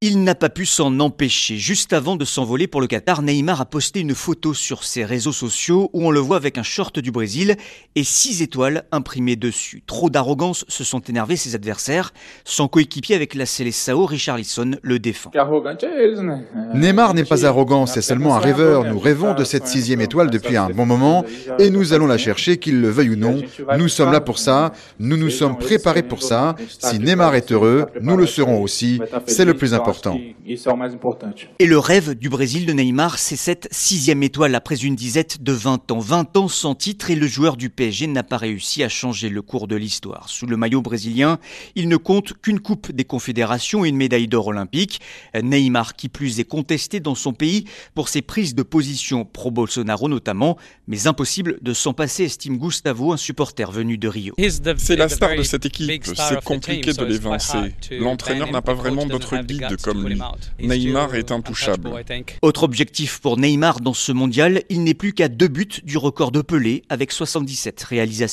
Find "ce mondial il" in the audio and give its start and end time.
63.94-64.84